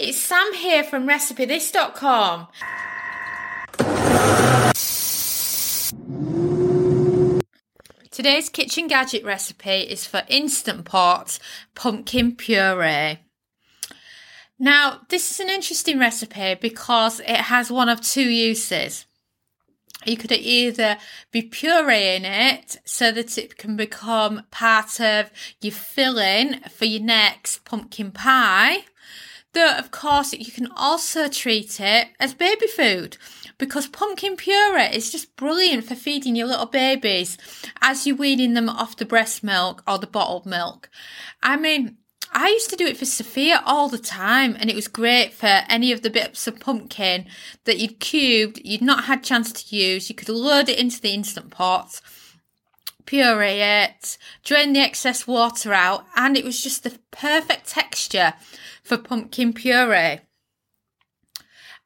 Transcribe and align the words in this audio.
it's 0.00 0.18
Sam 0.18 0.54
here 0.54 0.82
from 0.82 1.06
RecipeThis.com. 1.06 2.48
Today's 8.10 8.48
kitchen 8.48 8.86
gadget 8.86 9.24
recipe 9.24 9.80
is 9.80 10.06
for 10.06 10.22
Instant 10.28 10.86
Pot 10.86 11.38
pumpkin 11.74 12.34
puree. 12.34 13.18
Now, 14.58 15.00
this 15.10 15.30
is 15.30 15.40
an 15.40 15.50
interesting 15.50 15.98
recipe 15.98 16.54
because 16.54 17.20
it 17.20 17.28
has 17.28 17.70
one 17.70 17.90
of 17.90 18.00
two 18.00 18.28
uses. 18.28 19.04
You 20.06 20.16
could 20.16 20.32
either 20.32 20.96
be 21.30 21.42
pureeing 21.42 22.24
it 22.24 22.78
so 22.86 23.12
that 23.12 23.36
it 23.36 23.58
can 23.58 23.76
become 23.76 24.44
part 24.50 24.98
of 24.98 25.30
your 25.60 25.72
filling 25.72 26.60
for 26.70 26.86
your 26.86 27.02
next 27.02 27.66
pumpkin 27.66 28.12
pie. 28.12 28.84
Though, 29.52 29.76
of 29.76 29.90
course, 29.90 30.32
you 30.32 30.52
can 30.52 30.68
also 30.76 31.28
treat 31.28 31.80
it 31.80 32.08
as 32.20 32.34
baby 32.34 32.68
food 32.68 33.16
because 33.58 33.88
pumpkin 33.88 34.36
puree 34.36 34.94
is 34.94 35.10
just 35.10 35.34
brilliant 35.36 35.84
for 35.84 35.96
feeding 35.96 36.36
your 36.36 36.46
little 36.46 36.66
babies 36.66 37.36
as 37.80 38.06
you're 38.06 38.16
weaning 38.16 38.54
them 38.54 38.68
off 38.68 38.96
the 38.96 39.04
breast 39.04 39.42
milk 39.42 39.82
or 39.88 39.98
the 39.98 40.06
bottled 40.06 40.46
milk. 40.46 40.88
I 41.42 41.56
mean, 41.56 41.96
I 42.32 42.48
used 42.50 42.70
to 42.70 42.76
do 42.76 42.86
it 42.86 42.96
for 42.96 43.06
Sophia 43.06 43.60
all 43.66 43.88
the 43.88 43.98
time, 43.98 44.56
and 44.58 44.70
it 44.70 44.76
was 44.76 44.86
great 44.86 45.32
for 45.32 45.62
any 45.68 45.90
of 45.90 46.02
the 46.02 46.10
bits 46.10 46.46
of 46.46 46.60
pumpkin 46.60 47.26
that 47.64 47.78
you'd 47.78 47.98
cubed, 47.98 48.60
you'd 48.64 48.82
not 48.82 49.04
had 49.04 49.24
chance 49.24 49.52
to 49.52 49.76
use. 49.76 50.08
You 50.08 50.14
could 50.14 50.28
load 50.28 50.68
it 50.68 50.78
into 50.78 51.00
the 51.00 51.12
instant 51.12 51.50
pot, 51.50 52.00
puree 53.06 53.60
it, 53.60 54.18
drain 54.44 54.72
the 54.72 54.80
excess 54.80 55.26
water 55.26 55.72
out, 55.72 56.06
and 56.16 56.36
it 56.36 56.44
was 56.44 56.62
just 56.62 56.82
the 56.84 56.98
perfect 57.10 57.68
texture 57.68 58.34
for 58.82 58.96
pumpkin 58.96 59.52
puree. 59.52 60.20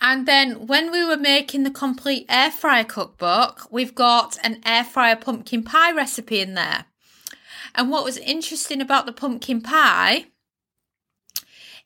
And 0.00 0.26
then 0.26 0.66
when 0.66 0.90
we 0.90 1.04
were 1.04 1.16
making 1.16 1.64
the 1.64 1.70
complete 1.70 2.24
air 2.28 2.50
fryer 2.50 2.84
cookbook, 2.84 3.68
we've 3.70 3.94
got 3.94 4.38
an 4.42 4.60
air 4.64 4.84
fryer 4.84 5.16
pumpkin 5.16 5.62
pie 5.62 5.92
recipe 5.92 6.40
in 6.40 6.54
there. 6.54 6.86
And 7.74 7.90
what 7.90 8.04
was 8.04 8.16
interesting 8.16 8.80
about 8.80 9.06
the 9.06 9.12
pumpkin 9.12 9.60
pie 9.60 10.26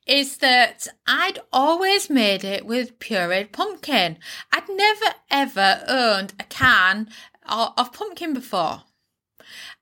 is 0.07 0.39
that 0.39 0.87
I'd 1.07 1.39
always 1.53 2.11
made 2.11 2.45
it 2.45 2.67
with 2.67 2.99
pureed 2.99 3.53
pumpkin. 3.53 4.19
I'd 4.53 4.69
never 4.69 5.17
ever 5.31 5.83
owned 5.89 6.35
a 6.39 6.45
can 6.45 7.09
of 7.47 7.93
pumpkin 7.93 8.35
before. 8.35 8.83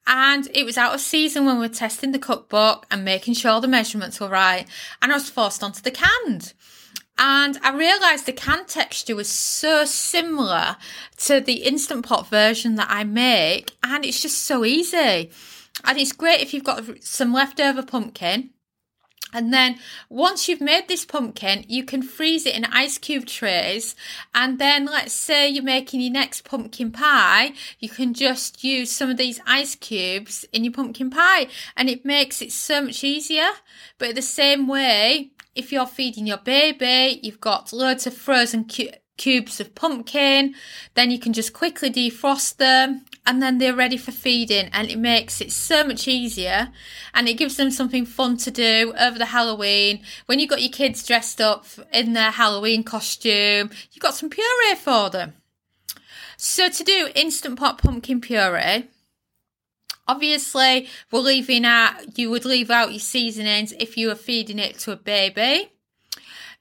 And 0.06 0.48
it 0.52 0.64
was 0.64 0.76
out 0.76 0.94
of 0.94 1.00
season 1.00 1.46
when 1.46 1.56
we 1.56 1.66
were 1.66 1.72
testing 1.72 2.12
the 2.12 2.18
cookbook 2.18 2.86
and 2.90 3.04
making 3.04 3.34
sure 3.34 3.60
the 3.60 3.68
measurements 3.68 4.20
were 4.20 4.28
right. 4.28 4.66
And 5.00 5.12
I 5.12 5.16
was 5.16 5.30
forced 5.30 5.62
onto 5.62 5.80
the 5.80 5.90
canned. 5.90 6.52
And 7.18 7.58
I 7.62 7.76
realised 7.76 8.26
the 8.26 8.32
can 8.32 8.66
texture 8.66 9.14
was 9.14 9.28
so 9.28 9.84
similar 9.84 10.76
to 11.18 11.40
the 11.40 11.62
Instant 11.64 12.04
Pot 12.04 12.28
version 12.28 12.74
that 12.76 12.88
I 12.90 13.04
make. 13.04 13.76
And 13.82 14.04
it's 14.04 14.20
just 14.20 14.38
so 14.38 14.64
easy. 14.64 15.30
And 15.84 15.98
it's 15.98 16.12
great 16.12 16.40
if 16.40 16.52
you've 16.52 16.64
got 16.64 16.82
some 17.02 17.32
leftover 17.32 17.82
pumpkin. 17.82 18.50
And 19.32 19.52
then 19.52 19.78
once 20.08 20.48
you've 20.48 20.60
made 20.60 20.88
this 20.88 21.04
pumpkin, 21.04 21.64
you 21.68 21.84
can 21.84 22.02
freeze 22.02 22.46
it 22.46 22.54
in 22.54 22.64
ice 22.66 22.98
cube 22.98 23.26
trays. 23.26 23.94
And 24.34 24.58
then 24.58 24.86
let's 24.86 25.14
say 25.14 25.48
you're 25.48 25.64
making 25.64 26.00
your 26.00 26.12
next 26.12 26.44
pumpkin 26.44 26.92
pie, 26.92 27.52
you 27.78 27.88
can 27.88 28.14
just 28.14 28.62
use 28.62 28.92
some 28.92 29.10
of 29.10 29.16
these 29.16 29.40
ice 29.46 29.74
cubes 29.74 30.44
in 30.52 30.64
your 30.64 30.72
pumpkin 30.72 31.10
pie 31.10 31.48
and 31.76 31.88
it 31.88 32.04
makes 32.04 32.42
it 32.42 32.52
so 32.52 32.82
much 32.82 33.02
easier. 33.02 33.48
But 33.98 34.14
the 34.14 34.22
same 34.22 34.68
way, 34.68 35.30
if 35.54 35.72
you're 35.72 35.86
feeding 35.86 36.26
your 36.26 36.38
baby, 36.38 37.20
you've 37.22 37.40
got 37.40 37.72
loads 37.72 38.06
of 38.06 38.14
frozen 38.14 38.64
cu- 38.64 38.90
cubes 39.16 39.60
of 39.60 39.74
pumpkin, 39.74 40.54
then 40.94 41.10
you 41.10 41.18
can 41.18 41.32
just 41.32 41.52
quickly 41.52 41.90
defrost 41.90 42.56
them 42.56 43.04
and 43.24 43.40
then 43.40 43.58
they're 43.58 43.74
ready 43.74 43.96
for 43.96 44.10
feeding 44.10 44.68
and 44.72 44.90
it 44.90 44.98
makes 44.98 45.40
it 45.40 45.52
so 45.52 45.84
much 45.84 46.08
easier 46.08 46.70
and 47.14 47.28
it 47.28 47.34
gives 47.34 47.56
them 47.56 47.70
something 47.70 48.04
fun 48.04 48.36
to 48.38 48.50
do 48.50 48.92
over 48.98 49.18
the 49.18 49.26
Halloween. 49.26 50.00
When 50.26 50.38
you've 50.38 50.50
got 50.50 50.62
your 50.62 50.72
kids 50.72 51.06
dressed 51.06 51.40
up 51.40 51.64
in 51.92 52.14
their 52.14 52.32
Halloween 52.32 52.82
costume, 52.82 53.70
you've 53.92 54.02
got 54.02 54.14
some 54.14 54.28
puree 54.28 54.74
for 54.76 55.08
them. 55.08 55.34
So 56.36 56.68
to 56.68 56.84
do 56.84 57.10
instant 57.14 57.58
pot 57.58 57.78
pumpkin 57.78 58.20
puree, 58.20 58.88
obviously 60.08 60.88
we're 61.12 61.20
leaving 61.20 61.64
out, 61.64 62.18
you 62.18 62.28
would 62.30 62.44
leave 62.44 62.70
out 62.70 62.90
your 62.90 62.98
seasonings 62.98 63.72
if 63.78 63.96
you 63.96 64.08
were 64.08 64.16
feeding 64.16 64.58
it 64.58 64.78
to 64.80 64.90
a 64.90 64.96
baby. 64.96 65.70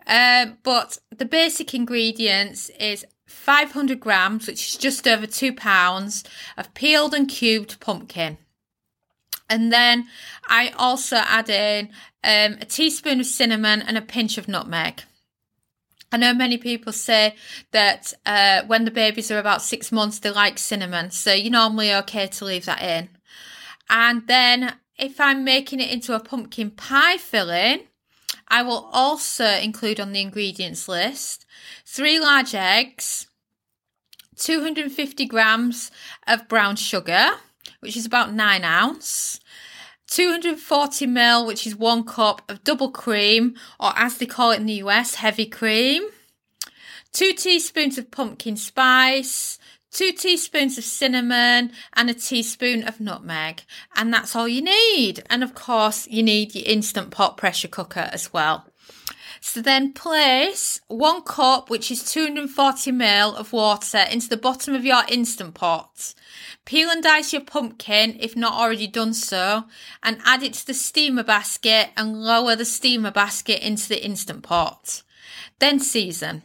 Um, 0.06 0.58
but 0.62 1.00
the 1.16 1.26
basic 1.26 1.74
ingredients 1.74 2.70
is 2.80 3.06
500 3.32 4.00
grams, 4.00 4.48
which 4.48 4.68
is 4.68 4.78
just 4.78 5.08
over 5.08 5.26
two 5.26 5.54
pounds, 5.54 6.24
of 6.58 6.74
peeled 6.74 7.14
and 7.14 7.28
cubed 7.28 7.80
pumpkin. 7.80 8.38
And 9.50 9.72
then 9.72 10.08
I 10.48 10.70
also 10.78 11.18
add 11.18 11.50
in 11.50 11.90
um, 12.24 12.58
a 12.62 12.66
teaspoon 12.66 13.20
of 13.20 13.26
cinnamon 13.26 13.82
and 13.82 13.98
a 13.98 14.02
pinch 14.02 14.38
of 14.38 14.48
nutmeg. 14.48 15.04
I 16.12 16.18
know 16.18 16.34
many 16.34 16.58
people 16.58 16.94
say 16.94 17.36
that 17.72 18.14
uh, 18.26 18.64
when 18.68 18.86
the 18.86 18.92
babies 18.92 19.32
are 19.32 19.40
about 19.40 19.62
six 19.62 19.92
months, 19.92 20.20
they 20.20 20.30
like 20.30 20.58
cinnamon. 20.58 21.12
So 21.12 21.34
you're 21.34 21.52
normally 21.52 21.94
okay 21.96 22.28
to 22.28 22.46
leave 22.46 22.66
that 22.66 22.82
in. 22.82 23.10
And 23.90 24.28
then 24.28 24.76
if 24.98 25.20
I'm 25.20 25.44
making 25.44 25.80
it 25.80 25.90
into 25.90 26.14
a 26.14 26.20
pumpkin 26.20 26.72
pie 26.72 27.18
filling, 27.18 27.88
I 28.52 28.64
will 28.64 28.90
also 28.92 29.46
include 29.46 30.02
on 30.02 30.12
the 30.12 30.20
ingredients 30.20 30.90
list 30.90 31.46
three 31.86 32.20
large 32.20 32.54
eggs, 32.54 33.28
250 34.36 35.26
grams 35.26 35.90
of 36.28 36.50
brown 36.50 36.76
sugar, 36.76 37.30
which 37.80 37.96
is 37.96 38.06
about 38.06 38.34
nine 38.34 38.66
ounce, 38.66 39.40
240 40.08 41.08
ml, 41.08 41.48
which 41.48 41.66
is 41.66 41.78
one 41.78 42.04
cup 42.04 42.42
of 42.50 42.66
double 42.66 42.92
cream, 42.92 43.56
or 43.80 43.94
as 43.96 44.18
they 44.18 44.26
call 44.26 44.52
it 44.52 44.60
in 44.60 44.66
the 44.66 44.84
US, 44.84 45.16
heavy 45.16 45.46
cream, 45.46 46.04
two 47.14 47.32
teaspoons 47.32 47.98
of 47.98 48.12
pumpkin 48.12 48.58
spice, 48.58 49.60
two 49.92 50.12
teaspoons 50.12 50.78
of 50.78 50.84
cinnamon, 50.84 51.72
and 51.94 52.10
a 52.10 52.14
teaspoon 52.14 52.84
of 52.84 53.00
nutmeg. 53.00 53.64
And 53.96 54.14
that's 54.14 54.36
all 54.36 54.48
you 54.48 54.62
need. 54.62 55.24
And 55.30 55.44
of 55.44 55.54
course, 55.54 56.08
you 56.08 56.24
need 56.24 56.56
your 56.56 56.66
instant 56.66 57.12
pot 57.12 57.38
pressure 57.38 57.68
cooker 57.68 58.10
as 58.12 58.34
well. 58.34 58.66
So 59.44 59.60
then 59.60 59.92
place 59.94 60.80
one 60.88 61.24
cup, 61.24 61.72
which 61.72 61.90
is 61.90 62.04
240 62.04 62.92
ml 62.92 63.36
of 63.36 63.52
water 63.52 63.98
into 63.98 64.30
the 64.30 64.38
bottom 64.38 64.76
of 64.76 64.86
your 64.86 65.02
instant 65.10 65.56
pot. 65.56 66.14
Peel 66.64 66.92
and 66.92 67.02
dice 67.02 67.34
your 67.34 67.42
pumpkin 67.42 68.18
if 68.20 68.38
not 68.38 68.54
already 68.54 68.86
done 68.86 69.16
so 69.16 69.64
and 70.04 70.20
add 70.26 70.44
it 70.44 70.54
to 70.54 70.68
the 70.68 70.76
steamer 70.76 71.24
basket 71.24 71.90
and 71.98 72.22
lower 72.22 72.56
the 72.56 72.66
steamer 72.66 73.10
basket 73.10 73.66
into 73.66 73.90
the 73.90 74.06
instant 74.06 74.44
pot. 74.44 75.02
Then 75.58 75.80
season. 75.80 76.44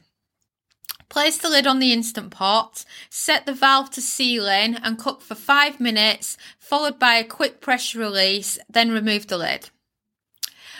Place 1.08 1.38
the 1.38 1.48
lid 1.48 1.66
on 1.66 1.78
the 1.78 1.92
instant 1.92 2.30
pot, 2.30 2.84
set 3.08 3.46
the 3.46 3.52
valve 3.52 3.90
to 3.90 4.00
sealing 4.00 4.74
and 4.74 4.98
cook 4.98 5.22
for 5.22 5.34
5 5.34 5.80
minutes, 5.80 6.36
followed 6.58 6.98
by 6.98 7.14
a 7.14 7.24
quick 7.24 7.60
pressure 7.60 7.98
release, 7.98 8.58
then 8.68 8.90
remove 8.90 9.28
the 9.28 9.38
lid. 9.38 9.70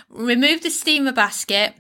Remove 0.08 0.62
the 0.62 0.70
steamer 0.70 1.12
basket, 1.12 1.74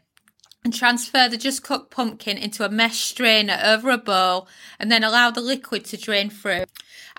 and 0.66 0.74
transfer 0.74 1.28
the 1.28 1.36
just 1.36 1.62
cooked 1.62 1.92
pumpkin 1.92 2.36
into 2.36 2.64
a 2.64 2.68
mesh 2.68 2.98
strainer 2.98 3.56
over 3.62 3.88
a 3.88 3.96
bowl 3.96 4.48
and 4.80 4.90
then 4.90 5.04
allow 5.04 5.30
the 5.30 5.40
liquid 5.40 5.84
to 5.84 5.96
drain 5.96 6.28
through. 6.28 6.64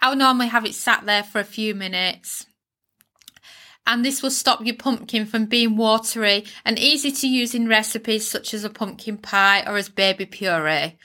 I'll 0.02 0.18
normally 0.18 0.48
have 0.48 0.66
it 0.66 0.76
sat 0.76 1.06
there 1.06 1.24
for 1.24 1.40
a 1.40 1.46
few 1.46 1.74
minutes. 1.74 2.47
And 3.88 4.06
this 4.06 4.22
will 4.22 4.30
stop 4.30 4.64
your 4.64 4.76
pumpkin 4.76 5.26
from 5.26 5.46
being 5.46 5.78
watery 5.78 6.46
and 6.64 6.78
easy 6.78 7.12
to 7.12 7.28
use 7.28 7.56
in 7.56 7.68
recipes 7.68 8.28
such 8.28 8.54
as 8.54 8.64
a 8.64 8.70
pumpkin 8.70 9.18
pie 9.18 9.64
or 9.66 9.78
as 9.78 9.90
baby 9.90 10.26
puree. 10.26 10.98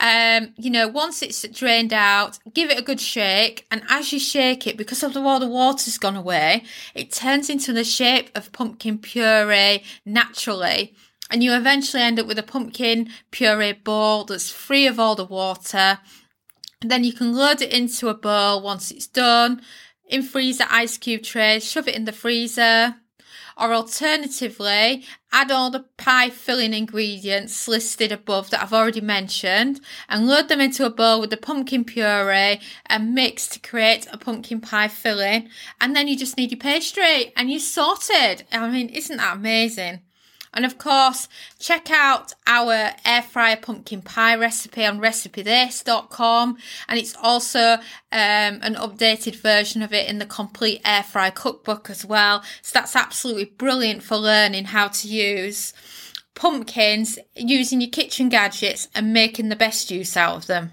Um, 0.00 0.54
you 0.56 0.70
know, 0.70 0.88
once 0.88 1.20
it's 1.22 1.46
drained 1.48 1.92
out, 1.92 2.38
give 2.54 2.70
it 2.70 2.78
a 2.78 2.82
good 2.82 3.00
shake. 3.00 3.66
And 3.70 3.82
as 3.90 4.12
you 4.12 4.18
shake 4.18 4.66
it, 4.66 4.76
because 4.78 5.02
of 5.02 5.12
the, 5.12 5.20
all 5.20 5.40
the 5.40 5.46
water's 5.46 5.98
gone 5.98 6.16
away, 6.16 6.64
it 6.94 7.12
turns 7.12 7.50
into 7.50 7.72
the 7.72 7.84
shape 7.84 8.30
of 8.34 8.52
pumpkin 8.52 8.98
puree 8.98 9.82
naturally 10.06 10.94
and 11.32 11.42
you 11.42 11.54
eventually 11.54 12.02
end 12.02 12.20
up 12.20 12.26
with 12.26 12.38
a 12.38 12.42
pumpkin 12.42 13.08
puree 13.30 13.72
bowl 13.72 14.24
that's 14.24 14.50
free 14.50 14.86
of 14.86 15.00
all 15.00 15.14
the 15.14 15.24
water. 15.24 15.98
And 16.82 16.90
then 16.90 17.04
you 17.04 17.14
can 17.14 17.32
load 17.32 17.62
it 17.62 17.72
into 17.72 18.08
a 18.08 18.14
bowl 18.14 18.60
once 18.60 18.90
it's 18.90 19.06
done, 19.06 19.62
in 20.12 20.22
freezer 20.22 20.66
ice 20.68 20.98
cube 20.98 21.22
trays, 21.22 21.68
shove 21.68 21.88
it 21.88 21.96
in 21.96 22.04
the 22.04 22.12
freezer. 22.12 22.96
Or 23.56 23.74
alternatively, 23.74 25.04
add 25.30 25.50
all 25.50 25.70
the 25.70 25.84
pie 25.98 26.30
filling 26.30 26.72
ingredients 26.72 27.68
listed 27.68 28.10
above 28.10 28.50
that 28.50 28.62
I've 28.62 28.72
already 28.72 29.02
mentioned 29.02 29.80
and 30.08 30.26
load 30.26 30.48
them 30.48 30.60
into 30.60 30.86
a 30.86 30.90
bowl 30.90 31.20
with 31.20 31.30
the 31.30 31.36
pumpkin 31.36 31.84
puree 31.84 32.60
and 32.86 33.14
mix 33.14 33.46
to 33.48 33.60
create 33.60 34.06
a 34.10 34.16
pumpkin 34.16 34.60
pie 34.60 34.88
filling. 34.88 35.48
And 35.80 35.94
then 35.94 36.08
you 36.08 36.16
just 36.16 36.36
need 36.38 36.50
your 36.50 36.60
pastry 36.60 37.32
and 37.36 37.50
you're 37.50 37.60
sorted. 37.60 38.44
I 38.50 38.70
mean, 38.70 38.88
isn't 38.88 39.18
that 39.18 39.36
amazing? 39.36 40.00
And 40.54 40.64
of 40.64 40.76
course, 40.76 41.28
check 41.58 41.90
out 41.90 42.34
our 42.46 42.90
air 43.04 43.22
fryer 43.22 43.56
pumpkin 43.56 44.02
pie 44.02 44.36
recipe 44.36 44.84
on 44.84 45.00
recipethis.com. 45.00 46.58
And 46.88 46.98
it's 46.98 47.16
also 47.16 47.74
um, 47.74 47.80
an 48.10 48.74
updated 48.74 49.36
version 49.36 49.82
of 49.82 49.92
it 49.92 50.08
in 50.08 50.18
the 50.18 50.26
complete 50.26 50.82
air 50.84 51.02
fry 51.02 51.30
cookbook 51.30 51.88
as 51.88 52.04
well. 52.04 52.42
So 52.60 52.72
that's 52.74 52.96
absolutely 52.96 53.46
brilliant 53.46 54.02
for 54.02 54.16
learning 54.16 54.66
how 54.66 54.88
to 54.88 55.08
use 55.08 55.72
pumpkins 56.34 57.18
using 57.34 57.80
your 57.80 57.90
kitchen 57.90 58.28
gadgets 58.28 58.88
and 58.94 59.12
making 59.12 59.48
the 59.48 59.56
best 59.56 59.90
use 59.90 60.16
out 60.16 60.36
of 60.36 60.46
them. 60.46 60.72